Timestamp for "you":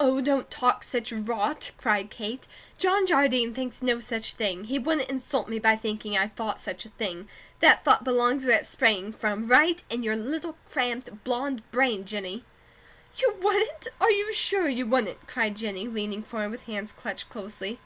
13.18-13.34, 14.10-14.32, 14.70-14.86